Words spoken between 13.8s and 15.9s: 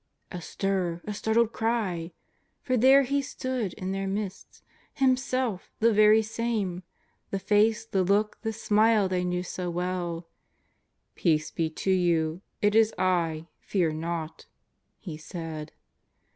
not," He said.